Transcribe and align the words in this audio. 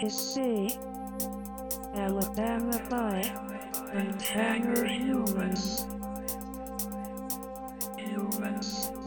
to 0.00 0.08
see 0.08 0.78
Alabama 1.94 2.80
by 2.88 3.20
and 3.92 4.22
Hanger 4.22 4.86
Humans. 4.86 5.86
Humans. 7.98 8.99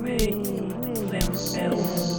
me 0.00 0.16
themselves. 1.10 2.09